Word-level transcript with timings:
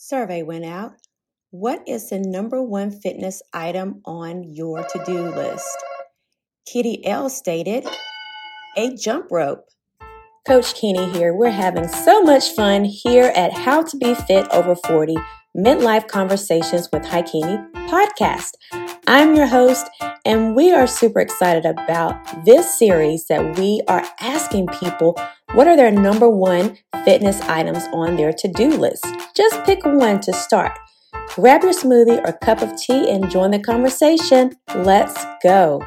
survey 0.00 0.42
went 0.42 0.64
out. 0.64 0.94
What 1.50 1.82
is 1.86 2.08
the 2.08 2.18
number 2.18 2.62
one 2.62 2.90
fitness 2.90 3.42
item 3.52 4.00
on 4.06 4.44
your 4.44 4.82
to 4.82 5.04
do 5.04 5.28
list? 5.28 5.76
Kitty 6.66 7.04
L 7.04 7.28
stated, 7.28 7.86
a 8.78 8.94
jump 8.96 9.26
rope. 9.30 9.66
Coach 10.46 10.74
Keenie 10.74 11.10
here. 11.12 11.34
We're 11.34 11.50
having 11.50 11.86
so 11.86 12.22
much 12.22 12.48
fun 12.52 12.84
here 12.84 13.30
at 13.36 13.52
How 13.52 13.82
to 13.82 13.96
Be 13.98 14.14
Fit 14.14 14.48
Over 14.52 14.74
40 14.74 15.16
Midlife 15.54 16.08
Conversations 16.08 16.88
with 16.90 17.02
Hicunni 17.02 17.70
podcast. 17.88 18.52
I'm 19.12 19.34
your 19.34 19.48
host, 19.48 19.90
and 20.24 20.54
we 20.54 20.72
are 20.72 20.86
super 20.86 21.18
excited 21.18 21.66
about 21.66 22.44
this 22.44 22.78
series 22.78 23.26
that 23.26 23.58
we 23.58 23.82
are 23.88 24.04
asking 24.20 24.68
people 24.68 25.20
what 25.54 25.66
are 25.66 25.76
their 25.76 25.90
number 25.90 26.28
one 26.28 26.78
fitness 27.04 27.40
items 27.40 27.88
on 27.92 28.14
their 28.14 28.32
to 28.32 28.46
do 28.46 28.68
list. 28.68 29.04
Just 29.34 29.64
pick 29.64 29.84
one 29.84 30.20
to 30.20 30.32
start. 30.32 30.78
Grab 31.34 31.64
your 31.64 31.72
smoothie 31.72 32.24
or 32.24 32.34
cup 32.34 32.62
of 32.62 32.80
tea 32.80 33.10
and 33.10 33.28
join 33.28 33.50
the 33.50 33.58
conversation. 33.58 34.52
Let's 34.76 35.20
go. 35.42 35.84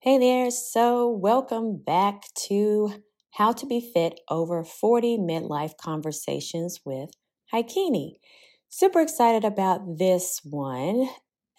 Hey 0.00 0.18
there. 0.18 0.50
So, 0.50 1.08
welcome 1.08 1.76
back 1.76 2.24
to 2.48 3.04
How 3.30 3.52
to 3.52 3.66
Be 3.66 3.80
Fit 3.80 4.18
Over 4.28 4.64
40 4.64 5.18
Midlife 5.18 5.76
Conversations 5.76 6.80
with 6.84 7.10
Hicunni. 7.54 8.14
Super 8.74 9.02
excited 9.02 9.44
about 9.44 9.98
this 9.98 10.40
one. 10.44 11.06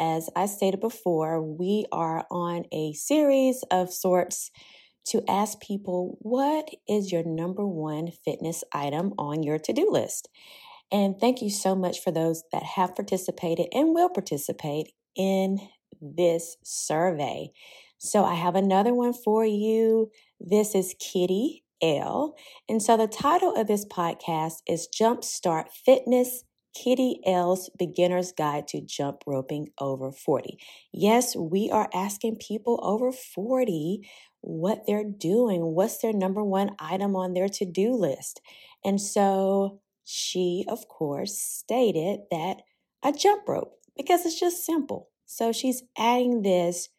As 0.02 0.32
I 0.36 0.48
stated 0.48 0.80
before, 0.80 1.40
we 1.44 1.86
are 1.92 2.26
on 2.32 2.66
a 2.72 2.94
series 2.94 3.64
of 3.70 3.94
sorts 3.94 4.50
to 5.10 5.22
ask 5.30 5.62
people 5.62 6.18
what 6.22 6.72
is 6.90 7.12
your 7.12 7.24
number 7.24 7.68
one 7.68 8.10
fitness 8.26 8.64
item 8.74 9.14
on 9.20 9.44
your 9.44 9.60
to 9.60 9.74
do 9.74 9.92
list. 9.92 10.28
And 10.92 11.20
thank 11.20 11.40
you 11.44 11.52
so 11.52 11.76
much 11.76 12.00
for 12.00 12.10
those 12.10 12.46
that 12.52 12.64
have 12.64 12.96
participated 12.96 13.68
and 13.72 13.94
will 13.94 14.10
participate 14.10 14.88
in 15.16 15.60
this 16.02 16.58
survey. 16.64 17.52
So 18.00 18.26
I 18.26 18.34
have 18.34 18.56
another 18.56 18.96
one 18.96 19.14
for 19.14 19.46
you. 19.46 20.10
This 20.40 20.74
is 20.74 20.96
Kitty 21.00 21.64
L. 21.80 22.34
And 22.68 22.82
so 22.82 22.98
the 22.98 23.06
title 23.06 23.54
of 23.56 23.68
this 23.68 23.86
podcast 23.86 24.64
is 24.68 24.90
Jumpstart 25.00 25.70
Fitness 25.70 26.44
Kitty 26.74 27.20
L's 27.26 27.70
Beginner's 27.78 28.32
Guide 28.32 28.68
to 28.70 28.82
Jump 28.82 29.24
Roping 29.26 29.70
Over 29.80 30.12
40. 30.12 30.58
Yes, 30.92 31.36
we 31.36 31.70
are 31.72 31.90
asking 31.94 32.38
people 32.38 32.80
over 32.82 33.12
40 33.12 34.08
what 34.42 34.86
they're 34.86 35.06
doing, 35.06 35.62
what's 35.62 36.00
their 36.00 36.14
number 36.14 36.44
one 36.44 36.72
item 36.80 37.16
on 37.16 37.34
their 37.34 37.48
to 37.48 37.66
do 37.66 37.94
list. 37.94 38.42
And 38.84 39.00
so 39.00 39.80
she, 40.04 40.66
of 40.68 40.88
course, 40.88 41.40
stated 41.40 42.22
that 42.32 42.58
a 43.04 43.14
jump 43.14 43.48
rope 43.48 43.74
because 43.96 44.26
it's 44.26 44.40
just 44.40 44.66
simple. 44.66 45.10
So 45.26 45.52
she's 45.52 45.84
adding 45.98 46.42
this 46.42 46.90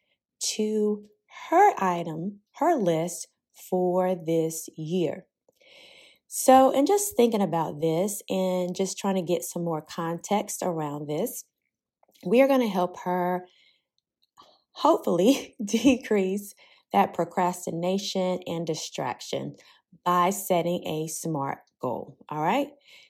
to 0.55 1.05
her 1.49 1.73
item, 1.77 2.39
her 2.55 2.75
list 2.75 3.27
for 3.69 4.15
this 4.15 4.69
year. 4.75 5.25
So, 6.37 6.71
in 6.71 6.85
just 6.85 7.15
thinking 7.15 7.41
about 7.41 7.79
this 7.79 8.21
and 8.29 8.75
just 8.75 8.97
trying 8.97 9.15
to 9.15 9.21
get 9.21 9.45
some 9.45 9.63
more 9.63 9.81
context 9.81 10.61
around 10.61 11.07
this, 11.07 11.45
we 12.25 12.41
are 12.41 12.47
going 12.49 12.59
to 12.59 12.67
help 12.67 12.99
her 13.05 13.45
hopefully 14.73 15.55
decrease 15.65 16.53
that 16.91 17.13
procrastination 17.13 18.41
and 18.47 18.67
distraction 18.67 19.55
by 20.03 20.29
setting 20.29 20.85
a 20.85 21.07
SMART 21.07 21.59
goal. 21.81 22.17
All 22.27 22.41
right. 22.43 22.67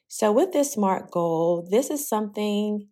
So, 0.07 0.31
with 0.31 0.53
this 0.53 0.73
SMART 0.73 1.09
goal, 1.09 1.67
this 1.71 1.89
is 1.89 2.07
something 2.07 2.89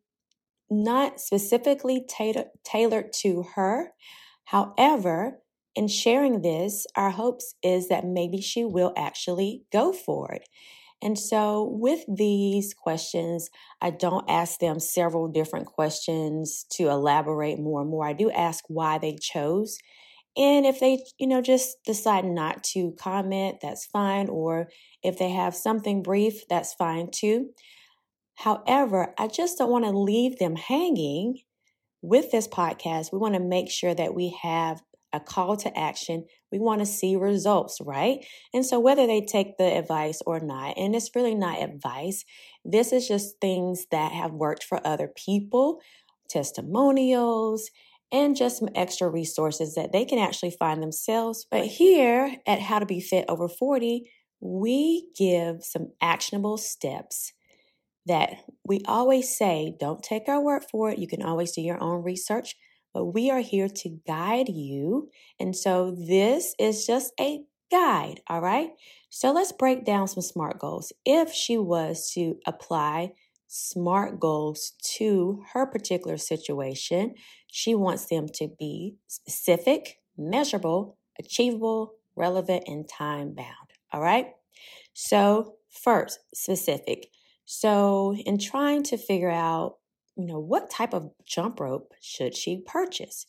not 0.68 1.20
specifically 1.20 2.08
ta- 2.10 2.46
tailored 2.64 3.14
to 3.22 3.44
her, 3.54 3.94
However, 4.46 5.40
in 5.76 5.88
sharing 5.88 6.42
this, 6.42 6.86
our 6.96 7.10
hopes 7.10 7.56
is 7.64 7.90
that 7.90 8.06
maybe 8.06 8.42
she 8.42 8.64
will 8.64 8.94
actually 8.98 9.64
go 9.72 9.92
for 9.92 10.32
it. 10.32 10.48
And 11.02 11.20
so, 11.20 11.68
with 11.70 12.06
these 12.08 12.74
questions, 12.74 13.50
I 13.82 13.90
don't 13.90 14.30
ask 14.30 14.60
them 14.60 14.80
several 14.80 15.28
different 15.28 15.66
questions 15.66 16.66
to 16.72 16.88
elaborate 16.88 17.60
more 17.60 17.82
and 17.82 17.90
more. 17.90 18.08
I 18.08 18.14
do 18.14 18.32
ask 18.32 18.64
why 18.68 19.00
they 19.00 19.18
chose. 19.20 19.78
And 20.38 20.66
if 20.66 20.80
they, 20.80 21.04
you 21.20 21.28
know, 21.28 21.42
just 21.42 21.78
decide 21.86 22.26
not 22.26 22.64
to 22.66 22.96
comment, 22.98 23.58
that's 23.62 23.86
fine. 23.86 24.30
Or 24.30 24.70
if 25.04 25.20
they 25.20 25.32
have 25.32 25.56
something 25.56 26.02
brief, 26.02 26.48
that's 26.48 26.74
fine 26.74 27.10
too. 27.12 27.50
However, 28.36 29.14
I 29.18 29.28
just 29.28 29.58
don't 29.58 29.70
want 29.70 29.86
to 29.86 29.92
leave 29.92 30.40
them 30.40 30.56
hanging 30.56 31.40
with 32.04 32.32
this 32.32 32.50
podcast, 32.50 33.12
we 33.12 33.18
want 33.18 33.34
to 33.34 33.40
make 33.40 33.72
sure 33.72 33.96
that 33.96 34.14
we 34.14 34.38
have 34.44 34.84
a 35.14 35.20
call 35.20 35.56
to 35.58 35.78
action. 35.78 36.26
We 36.52 36.60
want 36.60 36.82
to 36.82 36.86
see 36.86 37.16
results, 37.16 37.80
right? 37.82 38.26
And 38.54 38.66
so, 38.66 38.80
whether 38.80 39.08
they 39.08 39.22
take 39.22 39.58
the 39.58 39.78
advice 39.78 40.22
or 40.26 40.40
not, 40.40 40.78
and 40.78 40.96
it's 40.96 41.16
really 41.16 41.36
not 41.36 41.62
advice, 41.62 42.26
this 42.66 42.92
is 42.92 43.08
just 43.08 43.40
things 43.40 43.86
that 43.92 44.12
have 44.12 44.32
worked 44.34 44.64
for 44.64 44.86
other 44.86 45.10
people, 45.16 45.80
testimonials, 46.30 47.70
and 48.12 48.36
just 48.36 48.60
some 48.60 48.70
extra 48.76 49.10
resources 49.10 49.76
that 49.76 49.92
they 49.92 50.06
can 50.06 50.20
actually 50.20 50.52
find 50.52 50.82
themselves. 50.82 51.48
But 51.50 51.66
here 51.66 52.36
at 52.46 52.60
How 52.60 52.80
to 52.80 52.86
Be 52.86 53.02
Fit 53.02 53.26
Over 53.28 53.50
40, 53.50 54.10
we 54.40 55.08
give 55.18 55.64
some 55.64 55.94
actionable 56.02 56.58
steps 56.58 57.34
that 58.06 58.36
we 58.66 58.82
always 58.86 59.36
say 59.36 59.76
don't 59.80 60.04
take 60.04 60.28
our 60.28 60.42
word 60.42 60.64
for 60.70 60.92
it. 60.92 61.00
You 61.00 61.08
can 61.08 61.24
always 61.24 61.54
do 61.54 61.62
your 61.62 61.82
own 61.82 62.04
research, 62.04 62.56
but 62.94 63.06
we 63.06 63.30
are 63.32 63.40
here 63.40 63.68
to 63.68 64.00
guide 64.08 64.50
you. 64.50 65.10
And 65.40 65.56
so 65.56 65.92
this 65.92 66.56
is 66.60 66.86
just 66.86 67.14
a 67.20 67.42
guide, 67.72 68.22
all 68.28 68.42
right? 68.42 68.70
So 69.10 69.32
let's 69.32 69.52
break 69.52 69.84
down 69.86 70.08
some 70.08 70.22
SMART 70.22 70.60
goals. 70.60 70.94
If 71.06 71.34
she 71.34 71.58
was 71.58 72.12
to 72.14 72.38
apply 72.46 73.14
SMART 73.48 74.20
goals 74.20 74.74
to 74.96 75.44
her 75.54 75.66
particular 75.66 76.18
situation, 76.18 77.16
she 77.52 77.76
wants 77.76 78.06
them 78.06 78.28
to 78.36 78.48
be 78.60 78.96
specific, 79.08 80.00
measurable, 80.18 80.98
achievable, 81.20 81.94
relevant, 82.16 82.64
and 82.68 82.88
time 82.88 83.34
bound. 83.34 83.74
All 83.92 84.02
right? 84.02 84.28
So, 84.94 85.56
first, 85.70 86.20
specific. 86.34 87.10
So, 87.46 88.16
in 88.16 88.38
trying 88.38 88.84
to 88.84 88.98
figure 88.98 89.30
out, 89.30 89.78
you 90.16 90.26
know, 90.26 90.40
what 90.40 90.70
type 90.70 90.94
of 90.94 91.12
jump 91.26 91.60
rope 91.60 91.94
should 92.02 92.36
she 92.36 92.58
purchase? 92.58 93.26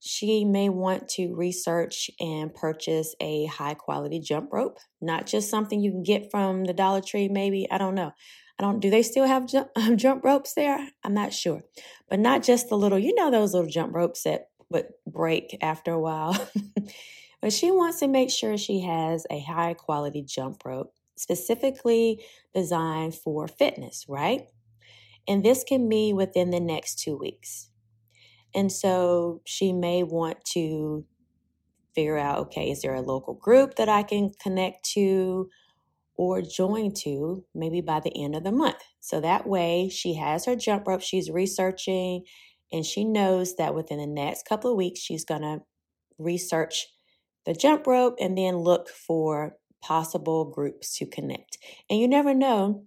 She 0.00 0.44
may 0.44 0.68
want 0.68 1.08
to 1.10 1.34
research 1.34 2.10
and 2.20 2.54
purchase 2.54 3.16
a 3.20 3.46
high 3.46 3.74
quality 3.74 4.20
jump 4.20 4.52
rope, 4.52 4.78
not 5.00 5.26
just 5.26 5.50
something 5.50 5.80
you 5.80 5.90
can 5.90 6.04
get 6.04 6.30
from 6.30 6.64
the 6.64 6.72
Dollar 6.72 7.00
Tree, 7.00 7.28
maybe. 7.28 7.66
I 7.70 7.78
don't 7.78 7.96
know. 7.96 8.12
I 8.58 8.62
don't, 8.62 8.80
do 8.80 8.90
they 8.90 9.02
still 9.02 9.26
have 9.26 9.46
jump, 9.46 9.70
um, 9.76 9.96
jump 9.96 10.24
ropes 10.24 10.54
there? 10.54 10.88
I'm 11.02 11.14
not 11.14 11.32
sure. 11.32 11.62
But 12.08 12.20
not 12.20 12.42
just 12.42 12.68
the 12.68 12.76
little, 12.76 12.98
you 12.98 13.14
know, 13.14 13.30
those 13.30 13.54
little 13.54 13.70
jump 13.70 13.94
ropes 13.94 14.22
that 14.22 14.48
would 14.70 14.86
break 15.06 15.56
after 15.60 15.92
a 15.92 16.00
while. 16.00 16.48
but 17.40 17.52
she 17.52 17.70
wants 17.70 18.00
to 18.00 18.08
make 18.08 18.30
sure 18.30 18.56
she 18.56 18.80
has 18.80 19.26
a 19.30 19.40
high 19.40 19.74
quality 19.74 20.22
jump 20.22 20.64
rope 20.64 20.92
specifically 21.16 22.22
designed 22.54 23.14
for 23.14 23.48
fitness, 23.48 24.06
right? 24.08 24.46
And 25.28 25.44
this 25.44 25.62
can 25.62 25.88
be 25.88 26.12
within 26.12 26.50
the 26.50 26.60
next 26.60 26.98
two 26.98 27.16
weeks. 27.16 27.68
And 28.54 28.72
so 28.72 29.42
she 29.44 29.72
may 29.72 30.02
want 30.02 30.44
to 30.52 31.04
figure 31.94 32.18
out 32.18 32.38
okay, 32.38 32.70
is 32.70 32.82
there 32.82 32.94
a 32.94 33.02
local 33.02 33.34
group 33.34 33.74
that 33.74 33.88
I 33.88 34.02
can 34.02 34.30
connect 34.42 34.84
to 34.94 35.50
or 36.16 36.42
join 36.42 36.92
to 36.94 37.44
maybe 37.54 37.80
by 37.80 38.00
the 38.00 38.22
end 38.22 38.34
of 38.34 38.44
the 38.44 38.52
month? 38.52 38.82
So 39.00 39.20
that 39.20 39.46
way 39.46 39.88
she 39.88 40.14
has 40.14 40.46
her 40.46 40.56
jump 40.56 40.88
rope, 40.88 41.02
she's 41.02 41.30
researching, 41.30 42.24
and 42.72 42.84
she 42.84 43.04
knows 43.04 43.56
that 43.56 43.74
within 43.74 43.98
the 43.98 44.06
next 44.06 44.46
couple 44.46 44.70
of 44.70 44.76
weeks 44.76 45.00
she's 45.00 45.24
going 45.24 45.42
to 45.42 45.60
research 46.18 46.88
the 47.46 47.54
jump 47.54 47.86
rope 47.86 48.16
and 48.20 48.36
then 48.36 48.56
look 48.56 48.88
for 48.88 49.56
possible 49.82 50.44
groups 50.44 50.96
to 50.98 51.06
connect. 51.06 51.58
And 51.88 51.98
you 52.00 52.08
never 52.08 52.34
know, 52.34 52.84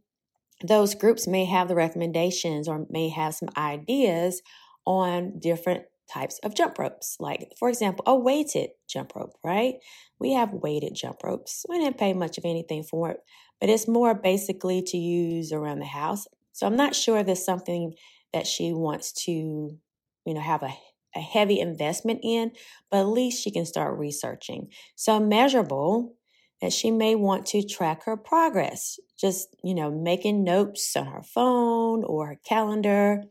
those 0.64 0.96
groups 0.96 1.28
may 1.28 1.46
have 1.46 1.68
the 1.68 1.76
recommendations 1.76 2.68
or 2.68 2.86
may 2.90 3.10
have 3.10 3.36
some 3.36 3.50
ideas 3.58 4.42
on 4.86 5.40
different 5.40 5.84
types 6.12 6.40
of 6.44 6.56
jump 6.56 6.78
ropes. 6.78 7.16
Like, 7.20 7.54
for 7.58 7.70
example, 7.70 8.04
a 8.06 8.16
weighted 8.16 8.72
jump 8.88 9.16
rope, 9.16 9.34
right? 9.44 9.76
We 10.20 10.34
have 10.34 10.54
weighted 10.54 10.94
jump 10.96 11.24
ropes. 11.24 11.66
We 11.70 11.80
didn't 11.80 11.98
pay 11.98 12.14
much 12.14 12.38
of 12.38 12.46
anything 12.46 12.84
for 12.84 13.12
it, 13.12 13.18
but 13.60 13.70
it's 13.70 13.88
more 13.88 14.14
basically 14.14 14.82
to 14.88 14.98
use 14.98 15.52
around 15.52 15.80
the 15.80 15.86
house. 15.86 16.28
So 16.54 16.68
I'm 16.68 16.76
not 16.76 16.96
sure 16.96 17.18
if 17.18 17.26
there's 17.26 17.46
something 17.46 17.94
that 18.34 18.48
she 18.48 18.74
wants 18.74 19.14
to, 19.26 19.32
you 19.32 20.34
know, 20.34 20.42
have 20.42 20.64
a 20.64 20.74
a 21.16 21.20
heavy 21.20 21.60
investment 21.60 22.20
in, 22.24 22.52
but 22.90 23.02
at 23.02 23.08
least 23.08 23.44
she 23.44 23.52
can 23.52 23.66
start 23.66 23.98
researching. 23.98 24.70
So 24.96 25.20
measurable 25.20 26.16
that 26.62 26.74
she 26.74 26.92
may 26.92 27.16
want 27.16 27.46
to 27.48 27.66
track 27.66 28.04
her 28.06 28.16
progress. 28.16 29.00
Just, 29.20 29.56
you 29.64 29.74
know, 29.74 29.92
making 29.92 30.44
notes 30.44 30.96
on 30.96 31.08
her 31.08 31.24
phone 31.24 32.04
or 32.04 32.28
her 32.28 32.40
calendar 32.46 33.24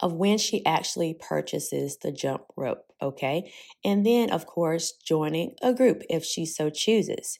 of 0.00 0.12
when 0.12 0.38
she 0.38 0.64
actually 0.66 1.14
purchases 1.14 1.98
the 1.98 2.12
jump 2.12 2.42
rope, 2.56 2.84
okay? 3.00 3.52
And 3.84 4.04
then, 4.04 4.30
of 4.30 4.46
course, 4.46 4.92
joining 5.04 5.54
a 5.62 5.72
group 5.72 6.02
if 6.10 6.24
she 6.24 6.44
so 6.46 6.70
chooses. 6.70 7.38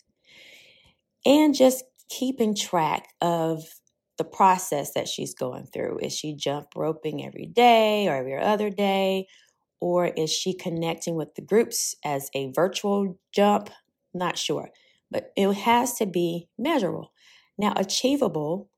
And 1.25 1.55
just 1.55 1.85
keeping 2.09 2.55
track 2.55 3.09
of 3.21 3.65
the 4.19 4.25
process 4.25 4.93
that 4.93 5.09
she's 5.09 5.35
going 5.35 5.67
through. 5.67 5.99
Is 6.01 6.15
she 6.15 6.35
jump 6.35 6.69
roping 6.77 7.25
every 7.25 7.47
day 7.47 8.09
or 8.09 8.15
every 8.15 8.39
other 8.39 8.71
day? 8.71 9.27
Or 9.81 10.07
is 10.07 10.31
she 10.31 10.55
connecting 10.55 11.17
with 11.17 11.35
the 11.35 11.43
groups 11.43 11.97
as 12.05 12.31
a 12.35 12.53
virtual 12.53 13.19
jump? 13.35 13.71
Not 14.15 14.39
sure. 14.39 14.71
But 15.11 15.33
it 15.37 15.53
has 15.53 15.95
to 15.99 16.07
be 16.07 16.49
measurable. 16.59 17.13
Now, 17.59 17.75
achievable, 17.77 18.71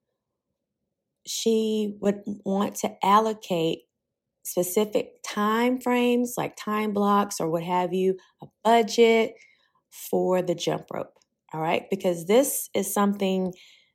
she 1.26 1.96
would 2.00 2.22
want 2.44 2.76
to 2.76 2.92
allocate 3.04 3.80
specific 4.44 5.22
time 5.24 5.80
frames 5.80 6.34
like 6.36 6.56
time 6.56 6.92
blocks 6.92 7.40
or 7.40 7.48
what 7.48 7.62
have 7.62 7.94
you, 7.94 8.16
a 8.42 8.46
budget 8.62 9.34
for 9.90 10.42
the 10.42 10.54
jump 10.54 10.86
rope. 10.92 11.14
All 11.52 11.60
right, 11.60 11.88
because 11.90 12.26
this 12.26 12.68
is 12.74 12.92
something 12.92 13.54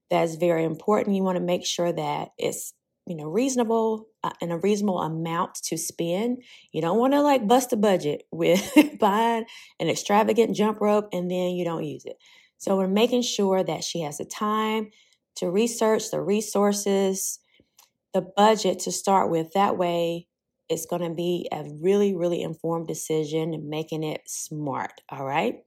that's 0.09 0.35
very 0.35 0.63
important. 0.63 1.15
You 1.15 1.23
want 1.23 1.37
to 1.37 1.43
make 1.43 1.65
sure 1.65 1.91
that 1.91 2.29
it's 2.37 2.73
you 3.05 3.15
know 3.15 3.25
reasonable 3.25 4.07
and 4.41 4.51
a 4.51 4.57
reasonable 4.57 4.99
amount 4.99 5.55
to 5.55 5.77
spend. 5.77 6.43
You 6.71 6.81
don't 6.81 6.97
want 6.97 7.13
to 7.13 7.21
like 7.21 7.47
bust 7.47 7.73
a 7.73 7.77
budget 7.77 8.23
with 8.31 8.71
buying 8.99 9.45
an 9.79 9.89
extravagant 9.89 10.55
jump 10.55 10.81
rope 10.81 11.09
and 11.13 11.29
then 11.29 11.51
you 11.51 11.65
don't 11.65 11.83
use 11.83 12.05
it. 12.05 12.17
So 12.57 12.75
we're 12.77 12.87
making 12.87 13.21
sure 13.21 13.63
that 13.63 13.83
she 13.83 14.01
has 14.01 14.17
the 14.17 14.25
time 14.25 14.89
to 15.37 15.49
research 15.49 16.11
the 16.11 16.21
resources, 16.21 17.39
the 18.13 18.21
budget 18.35 18.79
to 18.79 18.91
start 18.91 19.31
with. 19.31 19.53
That 19.53 19.77
way, 19.77 20.27
it's 20.67 20.85
going 20.85 21.01
to 21.01 21.15
be 21.15 21.47
a 21.51 21.63
really, 21.81 22.13
really 22.13 22.41
informed 22.41 22.87
decision 22.87 23.53
and 23.53 23.69
making 23.69 24.03
it 24.03 24.21
smart. 24.27 25.01
All 25.09 25.25
right. 25.25 25.59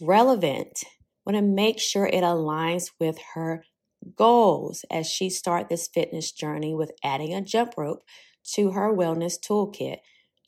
Relevant 0.00 0.84
want 1.28 1.36
to 1.36 1.42
make 1.42 1.78
sure 1.78 2.06
it 2.06 2.24
aligns 2.24 2.90
with 2.98 3.18
her 3.34 3.62
goals 4.16 4.84
as 4.90 5.06
she 5.06 5.30
start 5.30 5.68
this 5.68 5.88
fitness 5.88 6.32
journey 6.32 6.74
with 6.74 6.92
adding 7.02 7.34
a 7.34 7.40
jump 7.40 7.74
rope 7.76 8.02
to 8.54 8.72
her 8.72 8.94
wellness 8.94 9.34
toolkit. 9.38 9.98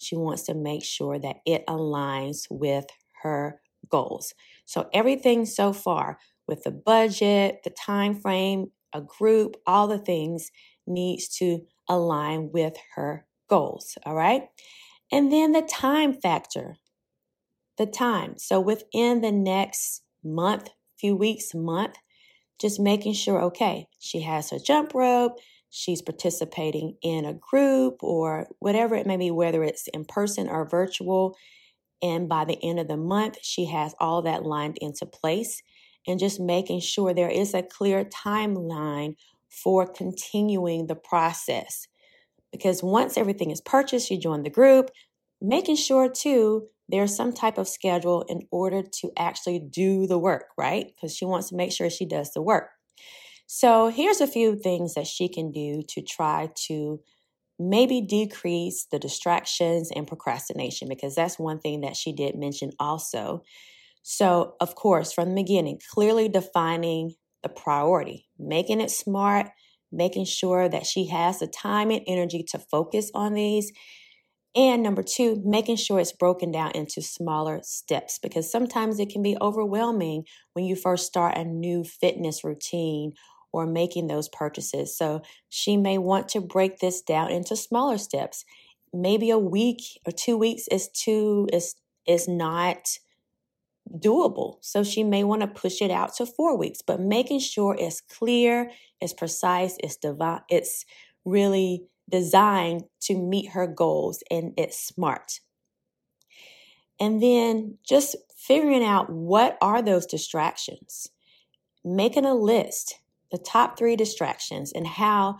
She 0.00 0.16
wants 0.16 0.42
to 0.44 0.54
make 0.54 0.84
sure 0.84 1.18
that 1.18 1.36
it 1.44 1.66
aligns 1.66 2.46
with 2.50 2.86
her 3.22 3.60
goals. 3.88 4.34
So 4.64 4.88
everything 4.92 5.46
so 5.46 5.72
far 5.72 6.18
with 6.46 6.62
the 6.64 6.70
budget, 6.70 7.60
the 7.64 7.70
time 7.70 8.14
frame, 8.14 8.70
a 8.92 9.00
group, 9.00 9.56
all 9.66 9.86
the 9.86 9.98
things 9.98 10.50
needs 10.86 11.28
to 11.38 11.60
align 11.88 12.50
with 12.52 12.74
her 12.94 13.26
goals, 13.48 13.98
all 14.04 14.14
right? 14.14 14.48
And 15.12 15.30
then 15.32 15.52
the 15.52 15.62
time 15.62 16.12
factor. 16.12 16.76
The 17.78 17.86
time. 17.86 18.34
So 18.38 18.60
within 18.60 19.20
the 19.20 19.32
next 19.32 20.02
month, 20.22 20.68
few 20.98 21.16
weeks, 21.16 21.54
month, 21.54 21.96
just 22.60 22.78
making 22.78 23.14
sure, 23.14 23.40
okay, 23.42 23.86
she 23.98 24.20
has 24.20 24.50
her 24.50 24.58
jump 24.58 24.94
rope, 24.94 25.38
she's 25.70 26.02
participating 26.02 26.96
in 27.02 27.24
a 27.24 27.34
group 27.34 28.02
or 28.02 28.48
whatever 28.58 28.94
it 28.94 29.06
may 29.06 29.16
be, 29.16 29.30
whether 29.30 29.62
it's 29.64 29.88
in 29.88 30.04
person 30.04 30.48
or 30.48 30.68
virtual. 30.68 31.36
And 32.02 32.28
by 32.28 32.44
the 32.44 32.58
end 32.62 32.80
of 32.80 32.88
the 32.88 32.96
month, 32.96 33.38
she 33.42 33.66
has 33.66 33.94
all 34.00 34.22
that 34.22 34.44
lined 34.44 34.78
into 34.80 35.06
place 35.06 35.62
and 36.06 36.18
just 36.18 36.40
making 36.40 36.80
sure 36.80 37.14
there 37.14 37.30
is 37.30 37.54
a 37.54 37.62
clear 37.62 38.04
timeline 38.04 39.16
for 39.48 39.86
continuing 39.86 40.86
the 40.86 40.94
process. 40.94 41.86
Because 42.52 42.82
once 42.82 43.16
everything 43.16 43.50
is 43.50 43.60
purchased, 43.60 44.10
you 44.10 44.18
join 44.18 44.42
the 44.42 44.50
group, 44.50 44.90
making 45.40 45.76
sure 45.76 46.10
too 46.10 46.66
there's 46.90 47.14
some 47.14 47.32
type 47.32 47.58
of 47.58 47.68
schedule 47.68 48.24
in 48.28 48.46
order 48.50 48.82
to 49.00 49.10
actually 49.16 49.58
do 49.58 50.06
the 50.06 50.18
work, 50.18 50.46
right? 50.58 50.86
Because 50.86 51.14
she 51.14 51.24
wants 51.24 51.50
to 51.50 51.56
make 51.56 51.72
sure 51.72 51.88
she 51.88 52.06
does 52.06 52.32
the 52.32 52.42
work. 52.42 52.70
So 53.46 53.88
here's 53.88 54.20
a 54.20 54.26
few 54.26 54.56
things 54.56 54.94
that 54.94 55.06
she 55.06 55.28
can 55.28 55.50
do 55.50 55.82
to 55.88 56.02
try 56.02 56.50
to 56.66 57.00
maybe 57.58 58.00
decrease 58.00 58.86
the 58.90 58.98
distractions 58.98 59.90
and 59.94 60.06
procrastination, 60.06 60.88
because 60.88 61.14
that's 61.14 61.38
one 61.38 61.58
thing 61.58 61.82
that 61.82 61.96
she 61.96 62.12
did 62.12 62.34
mention 62.34 62.70
also. 62.78 63.42
So, 64.02 64.54
of 64.60 64.74
course, 64.76 65.12
from 65.12 65.28
the 65.28 65.42
beginning, 65.42 65.78
clearly 65.92 66.28
defining 66.28 67.14
the 67.42 67.50
priority, 67.50 68.28
making 68.38 68.80
it 68.80 68.90
smart, 68.90 69.48
making 69.92 70.24
sure 70.24 70.68
that 70.68 70.86
she 70.86 71.08
has 71.08 71.40
the 71.40 71.46
time 71.46 71.90
and 71.90 72.02
energy 72.06 72.44
to 72.50 72.58
focus 72.58 73.10
on 73.14 73.34
these 73.34 73.72
and 74.56 74.82
number 74.82 75.02
two, 75.02 75.40
making 75.44 75.76
sure 75.76 76.00
it's 76.00 76.12
broken 76.12 76.50
down 76.50 76.72
into 76.72 77.02
smaller 77.02 77.60
steps 77.62 78.18
because 78.18 78.50
sometimes 78.50 78.98
it 78.98 79.08
can 79.08 79.22
be 79.22 79.36
overwhelming 79.40 80.24
when 80.54 80.64
you 80.64 80.74
first 80.74 81.06
start 81.06 81.36
a 81.36 81.44
new 81.44 81.84
fitness 81.84 82.42
routine 82.42 83.12
or 83.52 83.66
making 83.66 84.08
those 84.08 84.28
purchases. 84.28 84.96
So 84.96 85.22
she 85.48 85.76
may 85.76 85.98
want 85.98 86.28
to 86.30 86.40
break 86.40 86.78
this 86.78 87.00
down 87.00 87.30
into 87.30 87.54
smaller 87.54 87.98
steps. 87.98 88.44
Maybe 88.92 89.30
a 89.30 89.38
week 89.38 89.82
or 90.04 90.12
two 90.12 90.36
weeks 90.36 90.66
is 90.68 90.88
too 90.88 91.48
is 91.52 91.76
is 92.06 92.26
not 92.26 92.88
doable. 93.88 94.56
So 94.60 94.82
she 94.84 95.04
may 95.04 95.24
want 95.24 95.42
to 95.42 95.48
push 95.48 95.80
it 95.82 95.90
out 95.90 96.14
to 96.16 96.26
4 96.26 96.56
weeks, 96.56 96.80
but 96.82 97.00
making 97.00 97.40
sure 97.40 97.76
it's 97.78 98.00
clear, 98.00 98.70
it's 99.00 99.12
precise, 99.12 99.76
it's 99.82 99.96
divine, 99.96 100.42
it's 100.48 100.84
really 101.24 101.84
designed 102.10 102.84
to 103.02 103.14
meet 103.14 103.50
her 103.50 103.66
goals 103.66 104.22
and 104.30 104.52
it's 104.56 104.78
smart. 104.78 105.40
And 106.98 107.22
then 107.22 107.78
just 107.86 108.16
figuring 108.36 108.84
out 108.84 109.10
what 109.10 109.56
are 109.62 109.80
those 109.80 110.06
distractions, 110.06 111.08
making 111.84 112.26
a 112.26 112.34
list, 112.34 112.98
the 113.30 113.38
top 113.38 113.78
three 113.78 113.96
distractions, 113.96 114.72
and 114.72 114.86
how 114.86 115.38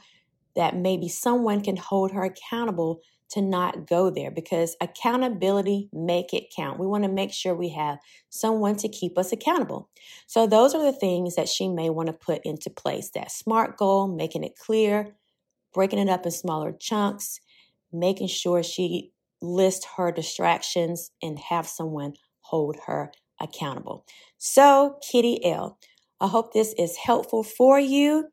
that 0.56 0.76
maybe 0.76 1.08
someone 1.08 1.60
can 1.60 1.76
hold 1.76 2.12
her 2.12 2.24
accountable 2.24 3.00
to 3.30 3.40
not 3.40 3.86
go 3.86 4.10
there 4.10 4.30
because 4.30 4.76
accountability 4.80 5.88
make 5.92 6.34
it 6.34 6.52
count. 6.54 6.80
We 6.80 6.86
want 6.86 7.04
to 7.04 7.10
make 7.10 7.32
sure 7.32 7.54
we 7.54 7.68
have 7.70 7.98
someone 8.28 8.76
to 8.76 8.88
keep 8.88 9.16
us 9.16 9.32
accountable. 9.32 9.88
So 10.26 10.46
those 10.46 10.74
are 10.74 10.82
the 10.82 10.98
things 10.98 11.36
that 11.36 11.48
she 11.48 11.68
may 11.68 11.90
want 11.90 12.08
to 12.08 12.12
put 12.12 12.40
into 12.44 12.70
place. 12.70 13.10
That 13.10 13.30
SMART 13.30 13.76
goal, 13.76 14.08
making 14.08 14.42
it 14.42 14.56
clear, 14.56 15.14
breaking 15.72 15.98
it 15.98 16.08
up 16.08 16.24
in 16.24 16.32
smaller 16.32 16.72
chunks, 16.72 17.40
making 17.92 18.28
sure 18.28 18.62
she 18.62 19.12
lists 19.42 19.86
her 19.96 20.12
distractions 20.12 21.10
and 21.22 21.38
have 21.38 21.66
someone 21.66 22.14
hold 22.40 22.76
her 22.86 23.12
accountable. 23.40 24.04
So, 24.38 24.96
Kitty 25.02 25.44
L, 25.44 25.78
I 26.20 26.28
hope 26.28 26.52
this 26.52 26.74
is 26.78 26.96
helpful 26.96 27.42
for 27.42 27.78
you. 27.78 28.28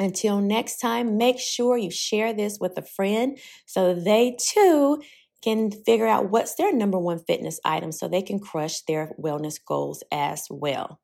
Until 0.00 0.40
next 0.40 0.78
time, 0.78 1.16
make 1.16 1.38
sure 1.38 1.78
you 1.78 1.90
share 1.90 2.32
this 2.32 2.58
with 2.60 2.76
a 2.76 2.82
friend 2.82 3.38
so 3.66 3.94
they 3.94 4.36
too 4.40 5.00
can 5.42 5.70
figure 5.70 6.06
out 6.06 6.30
what's 6.30 6.54
their 6.56 6.72
number 6.72 6.98
one 6.98 7.20
fitness 7.26 7.60
item 7.64 7.92
so 7.92 8.08
they 8.08 8.22
can 8.22 8.40
crush 8.40 8.80
their 8.82 9.14
wellness 9.20 9.58
goals 9.64 10.02
as 10.10 10.46
well. 10.50 11.00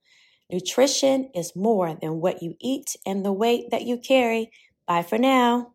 Nutrition 0.50 1.30
is 1.34 1.54
more 1.54 1.96
than 2.00 2.20
what 2.20 2.42
you 2.42 2.56
eat 2.60 2.96
and 3.06 3.24
the 3.24 3.32
weight 3.32 3.66
that 3.70 3.82
you 3.82 3.98
carry. 3.98 4.50
Bye 4.90 5.04
for 5.04 5.18
now. 5.18 5.74